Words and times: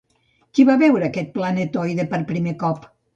Qui 0.57 0.63
va 0.69 0.77
veure 0.83 1.05
aquest 1.07 1.29
planetoide 1.35 2.07
per 2.15 2.21
primer 2.33 2.55
cop? 2.65 2.89